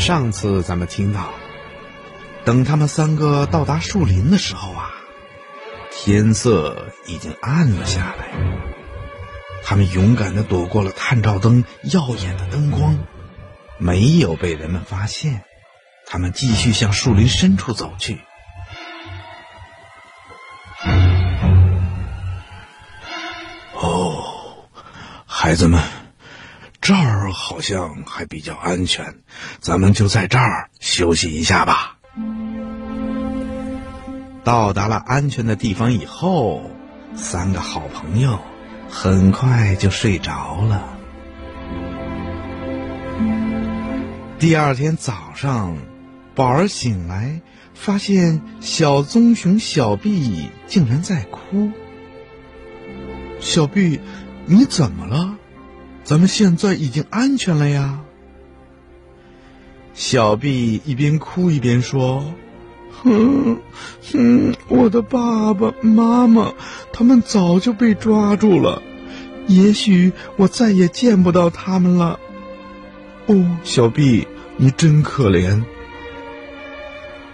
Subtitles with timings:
[0.00, 1.28] 上次咱们听到，
[2.46, 4.90] 等他们三个到达树林的时候啊，
[5.92, 8.30] 天色已经暗了下来。
[9.62, 12.96] 他们勇敢的躲过了探照灯耀眼的灯光，
[13.76, 15.44] 没有被人们发现。
[16.06, 18.20] 他们继续向树林深处走去。
[23.74, 24.64] 哦，
[25.26, 25.99] 孩子们。
[26.80, 29.16] 这儿好像还比较安全，
[29.60, 31.98] 咱们就在这儿休息一下吧。
[34.42, 36.70] 到达了安全的地方以后，
[37.14, 38.38] 三个好朋友
[38.88, 40.96] 很快就睡着了。
[44.38, 45.76] 第二天早上，
[46.34, 47.42] 宝儿醒来，
[47.74, 51.70] 发现小棕熊小碧竟然在哭。
[53.38, 54.00] 小碧，
[54.46, 55.36] 你怎么了？
[56.10, 58.00] 咱们现在已经安全了呀。
[59.94, 62.34] 小毕一边哭一边说
[62.90, 63.58] ：“哼，
[64.10, 66.52] 哼，我的爸爸妈妈
[66.92, 68.82] 他们早就被抓住了，
[69.46, 72.18] 也许我再也见不到他们了。”
[73.26, 74.26] 哦，小毕，
[74.56, 75.62] 你真可怜。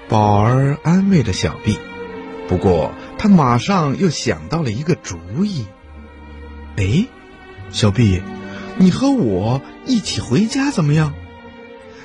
[0.07, 1.79] 宝儿安慰着小毕，
[2.47, 5.65] 不过他马上又想到了一个主意。
[6.77, 7.07] 哎，
[7.71, 8.21] 小碧。
[8.79, 11.15] 你和我一起回家怎么样？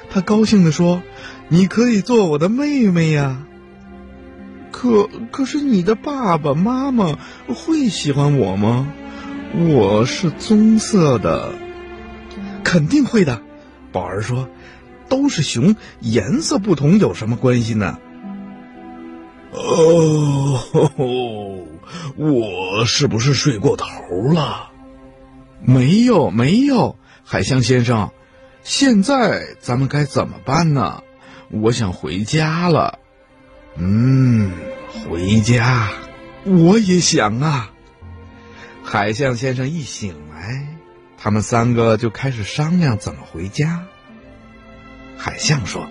[0.10, 1.04] 他高兴地说
[1.48, 3.46] ：“你可以做我的妹妹呀。”
[4.72, 8.88] 可可是你的爸爸妈妈会喜欢我吗？
[9.54, 11.54] 我是棕色的，
[12.64, 13.42] 肯定会的。
[13.92, 14.50] 宝儿说
[15.10, 18.00] ：“都是熊，颜色不同有什么关系呢？”
[19.52, 20.60] 哦，
[22.16, 23.86] 我是不是睡过头
[24.34, 24.71] 了？
[25.64, 28.12] 没有，没有，海象先生，
[28.64, 31.04] 现在咱们该怎么办呢？
[31.50, 33.00] 我想回家了。
[33.76, 34.52] 嗯，
[35.10, 35.90] 回家，
[36.46, 37.72] 我也想啊。
[38.84, 40.68] 海象先生一醒来，
[41.18, 43.84] 他们三个就开始商量怎么回家。
[45.18, 45.88] 海象说：“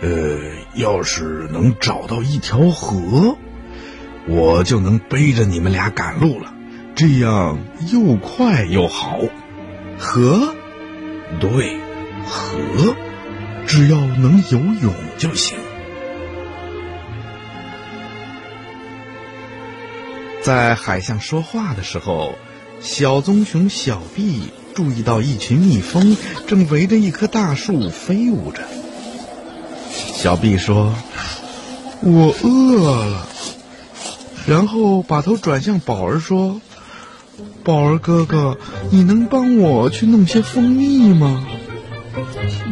[0.00, 0.40] 呃，
[0.74, 3.36] 要是能找到一条河，
[4.26, 6.54] 我就能背着你们俩赶路了。”
[6.98, 7.60] 这样
[7.92, 9.20] 又快又好，
[10.00, 10.52] 河，
[11.38, 11.78] 对，
[12.26, 12.96] 河，
[13.68, 15.56] 只要能游泳就行。
[20.42, 22.34] 在海象说话的时候，
[22.80, 26.16] 小棕熊小碧注意到一群蜜蜂
[26.48, 28.62] 正围着一棵大树飞舞着。
[29.92, 30.92] 小碧说
[32.02, 33.28] ：“我饿了。”
[34.48, 36.60] 然后把头转向宝儿说。
[37.64, 38.56] 宝儿哥哥，
[38.90, 41.46] 你能帮我去弄些蜂蜜吗？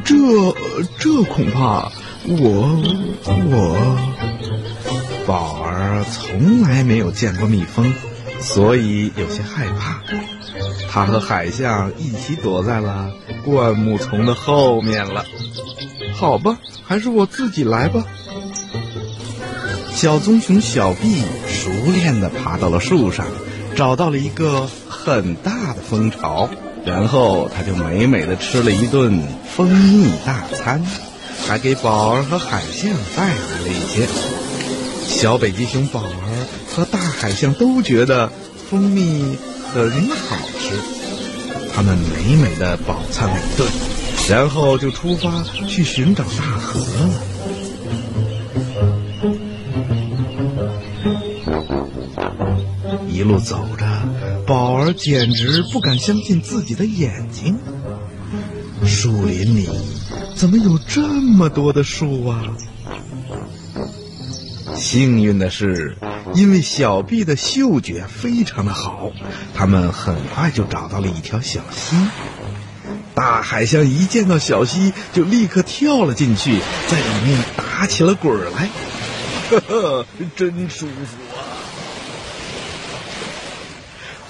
[0.04, 0.16] 这
[0.98, 1.92] 这恐怕
[2.24, 2.82] 我
[3.28, 3.96] 我
[5.26, 7.92] 宝儿从来没有见过蜜蜂，
[8.40, 10.00] 所以有些害怕。
[10.88, 13.10] 他和海象一起躲在了
[13.44, 15.24] 灌木丛的后面了。
[16.14, 18.04] 好吧，还是我自己来吧。
[19.92, 23.26] 小棕熊小碧熟练地爬到了树上，
[23.76, 24.68] 找到了一个。
[25.06, 26.50] 很大的蜂巢，
[26.84, 29.22] 然后他就美美的吃了一顿
[29.54, 30.84] 蜂蜜大餐，
[31.46, 34.08] 还给宝儿和海象带来了一些。
[35.06, 38.32] 小北极熊宝儿和大海象都觉得
[38.68, 39.38] 蜂蜜
[39.72, 40.74] 很好吃，
[41.72, 43.70] 他们美美的饱餐了一顿，
[44.28, 47.10] 然后就出发去寻找大河了。
[53.26, 53.86] 路走着。
[54.46, 57.58] 宝儿简直不敢相信自己的眼睛，
[58.84, 59.68] 树林里
[60.34, 62.42] 怎么有这么多的树啊？
[64.74, 65.96] 幸运的是，
[66.34, 69.10] 因为小臂的嗅觉非常的好，
[69.54, 71.96] 他们很快就找到了一条小溪。
[73.14, 78.68] 大海象一见到小溪，就立刻跳了进去，在里面打起了滚来，
[79.50, 80.06] 呵呵，
[80.36, 81.16] 真舒服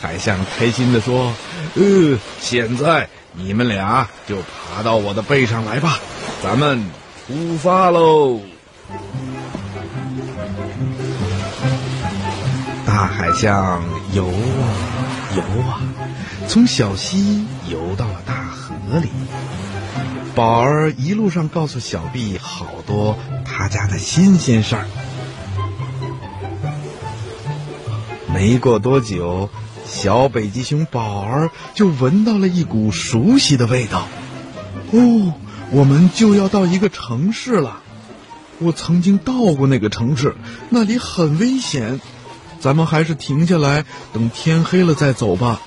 [0.00, 1.32] 海象开心地说
[1.74, 5.98] ：“呃，现在你们俩就爬到我的背上来吧，
[6.42, 6.84] 咱们
[7.26, 8.40] 出发喽！”
[12.86, 13.82] 大海象
[14.12, 14.64] 游啊
[15.34, 15.80] 游啊，
[16.48, 19.08] 从小溪游到了大河里。
[20.34, 24.86] 宝儿一路上告诉小碧好多他家的新鲜事儿。
[28.32, 29.48] 没过多久。
[29.86, 34.08] 小北极熊宝儿就闻到了一股熟悉的味道，
[34.90, 35.34] 哦，
[35.70, 37.80] 我们就要到一个城市了。
[38.58, 40.34] 我曾经到过那个城市，
[40.70, 42.00] 那里很危险。
[42.58, 45.60] 咱们还是停下来，等天黑了再走吧。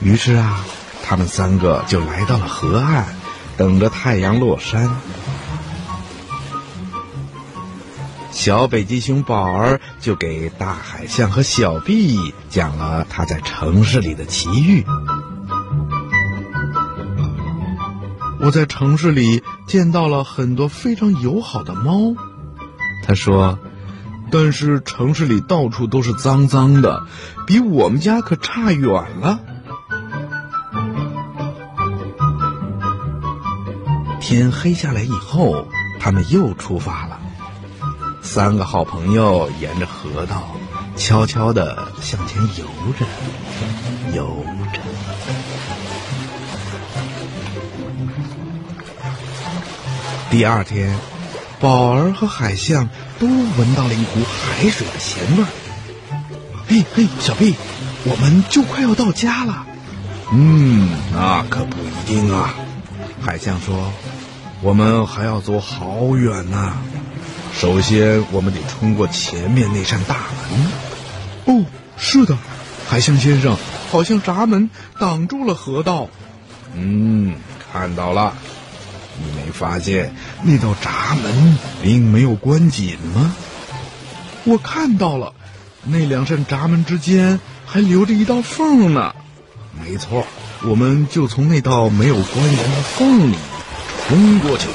[0.00, 0.64] 于是啊，
[1.04, 3.06] 他们三个就来到了河岸，
[3.56, 4.90] 等着太阳落山。
[8.40, 14.82] 小北极熊宝儿就给大海象和小碧讲了他在城市里的奇遇。
[18.40, 22.14] 我在城市里见到了很多非常友好的猫，
[23.04, 23.58] 他说，
[24.30, 27.02] 但是城市里到处都是脏脏的，
[27.46, 28.90] 比我们家可差远
[29.20, 29.38] 了。
[34.18, 35.68] 天黑下来以后，
[36.00, 37.19] 他们又出发了。
[38.22, 40.42] 三个好朋友沿着河道，
[40.96, 42.64] 悄悄地向前游
[42.98, 43.06] 着，
[44.14, 44.80] 游着。
[50.30, 50.96] 第二天，
[51.58, 52.88] 宝儿和海象
[53.18, 55.48] 都闻到了一股海水的咸味儿。
[56.68, 57.56] 嘿嘿，小碧，
[58.04, 59.66] 我们就快要到家了。
[60.32, 62.54] 嗯，那可不一定啊。
[63.20, 63.92] 海象说
[64.62, 66.74] ：“我们还要走好远呢。
[67.58, 70.70] 首先，我们得穿过前面那扇大门。”
[71.46, 71.64] 哦，
[71.96, 72.36] 是的，
[72.88, 73.56] 海象先生，
[73.90, 76.08] 好像闸门挡住了河道。
[76.74, 77.34] 嗯，
[77.72, 78.34] 看到了。
[79.22, 83.34] 你没发现那道闸门并没有关紧吗？
[84.44, 85.34] 我看到了，
[85.84, 89.14] 那两扇闸门之间还留着一道缝呢。
[89.84, 90.26] 没错，
[90.62, 93.36] 我们就从那道没有关严的缝里
[94.10, 94.66] 冲过去。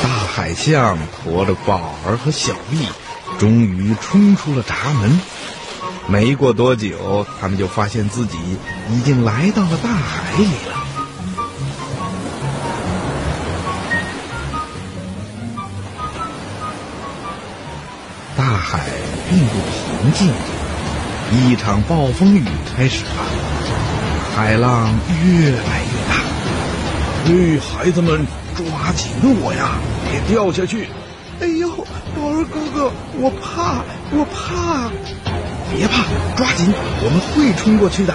[0.00, 2.86] 大海象驮着宝儿和小丽。
[3.38, 5.18] 终于冲出了闸门，
[6.06, 8.36] 没过多久，他们就发现自己
[8.90, 10.79] 已经来到了大海里了。
[20.10, 20.32] 平静，
[21.30, 22.42] 一场暴风雨
[22.76, 23.10] 开始了，
[24.34, 24.88] 海浪
[25.24, 26.16] 越来越大。
[27.26, 28.26] 哎，孩子们，
[28.56, 29.78] 抓紧我呀，
[30.10, 30.88] 别掉下去！
[31.40, 31.70] 哎呦！
[32.16, 34.90] 宝儿哥哥，我怕，我怕！
[35.72, 36.02] 别怕，
[36.36, 36.72] 抓紧，
[37.04, 38.12] 我们会冲过去的。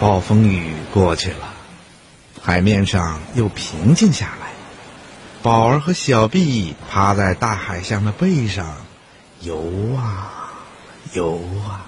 [0.00, 1.48] 暴风雨过去了，
[2.42, 4.39] 海面上又平静下来。
[5.42, 8.76] 宝儿和小碧趴在大海象的背上，
[9.40, 9.56] 游
[9.96, 10.52] 啊
[11.14, 11.86] 游啊。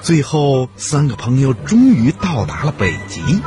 [0.00, 3.40] 最后，三个朋友终于到达了北极。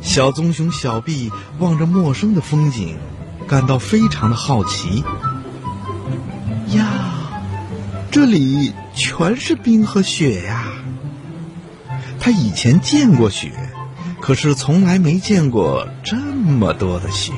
[0.00, 2.98] 小棕熊小碧望着陌生的风景，
[3.46, 5.04] 感到非常的好奇。
[6.68, 6.86] 呀，
[8.10, 10.64] 这里全是冰和雪呀！
[12.18, 13.52] 他以前见过雪，
[14.22, 17.32] 可是从来没见过这么多的雪。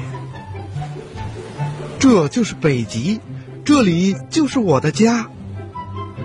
[1.98, 3.20] 这就是北极，
[3.64, 5.26] 这里就是我的家。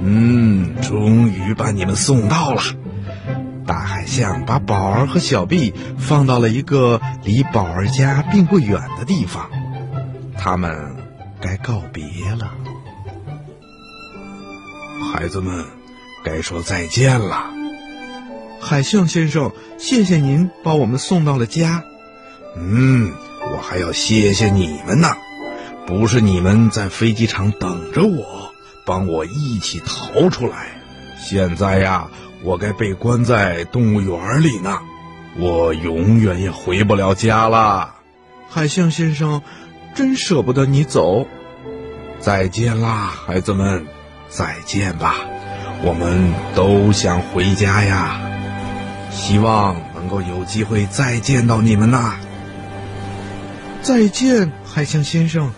[0.02, 2.62] 嗯，终于把你们送到了。
[3.66, 9.50] 大海象把宝儿和小碧放到了一个离宝儿家并不远的地方，
[10.38, 10.98] 他们
[11.40, 12.52] 该告别了。
[15.14, 15.66] 孩子们，
[16.24, 17.59] 该说再见了。
[18.62, 21.84] 海象先生，谢谢您把我们送到了家。
[22.56, 23.12] 嗯，
[23.52, 25.10] 我还要谢谢你们呢，
[25.88, 28.52] 不是你们在飞机场等着我。
[28.86, 30.82] 帮我一起逃出来！
[31.22, 32.10] 现在呀，
[32.44, 34.80] 我该被关在动物园里呢，
[35.38, 37.96] 我永远也回不了家了。
[38.50, 39.44] 海象先生，
[39.94, 41.28] 真舍不得你走。
[42.20, 43.86] 再见啦，孩子们，
[44.28, 45.18] 再见吧！
[45.84, 48.20] 我们都想回家呀，
[49.12, 52.16] 希望能够有机会再见到你们呐。
[53.82, 55.52] 再见，海象先生。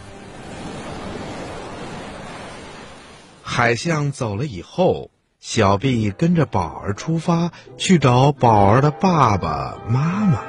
[3.42, 10.40] 海象走了以后，小碧跟着宝儿出发去找宝儿的爸爸妈妈。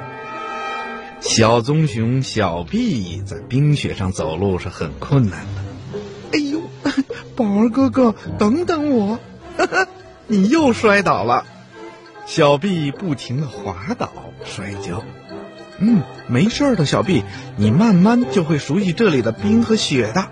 [1.19, 5.63] 小棕熊小碧在冰雪上走路是很困难的。
[6.33, 6.61] 哎呦，
[7.35, 9.19] 宝儿哥哥，等等我！
[10.27, 11.45] 你又摔倒了。
[12.25, 14.11] 小碧不停的滑倒
[14.45, 15.03] 摔跤。
[15.79, 17.23] 嗯，没事的，小碧，
[17.57, 20.27] 你慢慢就会熟悉这里的冰和雪的。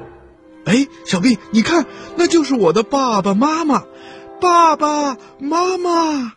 [0.65, 3.83] 哎，小碧，你看，那就是我的爸爸妈妈，
[4.39, 6.33] 爸爸妈妈。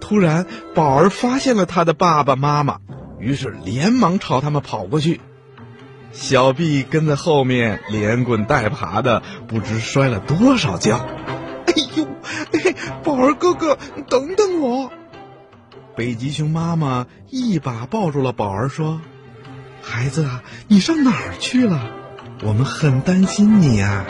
[0.00, 2.78] 突然，宝儿发现了他的爸爸妈妈。
[3.18, 5.20] 于是连忙朝他们跑过去。
[6.12, 10.98] 小毕跟在后面，连滚带爬的，不知摔了多少跤。
[11.66, 12.06] 哎呦，
[13.02, 13.78] 宝儿哥哥，
[14.08, 14.35] 等等！
[15.96, 19.00] 北极熊妈妈一把抱住了宝儿，说
[19.80, 21.90] ：“孩子啊，你上哪儿去了？
[22.42, 24.04] 我们很担心你呀。”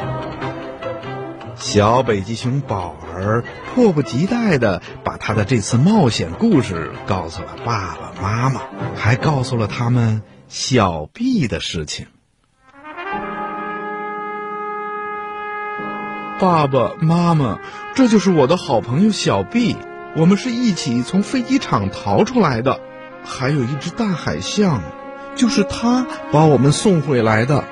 [1.54, 8.62] 小北极熊宝儿迫不及待的把他的这次冒险故事告诉了爸爸妈妈，
[8.96, 12.08] 还告诉了他们小 B 的事情。
[16.40, 17.60] 爸爸妈妈，
[17.94, 19.76] 这就是我的好朋友小 B，
[20.16, 22.80] 我们是一起从飞机场逃出来的。
[23.24, 24.82] 还有一只大海象，
[25.34, 27.64] 就是它把我们送回来的。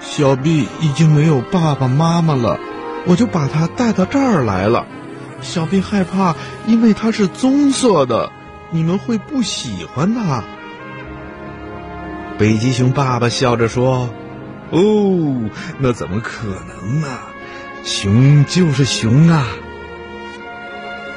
[0.00, 2.58] 小毕已经没有爸爸妈妈了。
[3.06, 4.84] 我就把它带到这儿来了，
[5.40, 6.34] 小毕害怕，
[6.66, 8.32] 因为它是棕色的，
[8.72, 10.42] 你们会不喜欢它。
[12.36, 14.08] 北极熊爸爸笑着说
[14.72, 17.06] ：“哦，那怎么可能呢？
[17.84, 19.46] 熊就是熊啊！”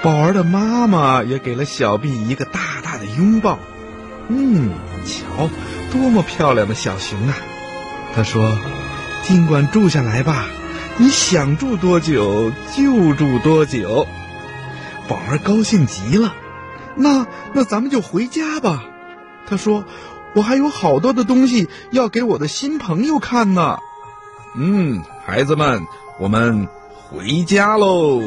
[0.01, 3.60] 宝儿的妈妈也给了小毕一个大大的拥抱。
[4.29, 4.72] 嗯，
[5.06, 5.50] 瞧，
[5.91, 7.36] 多么漂亮的小熊啊！
[8.15, 8.58] 他说
[9.24, 10.46] ：“尽管住下来吧。”
[11.01, 14.06] 你想住多久就住多久，
[15.08, 16.34] 宝儿高兴极了。
[16.96, 18.84] 那那咱们就回家吧。
[19.48, 19.86] 他说
[20.36, 23.79] ：“我还有好多的东西要给我的新朋友看呢。”
[24.58, 25.88] 嗯，孩子们，
[26.20, 28.22] 我们回家喽。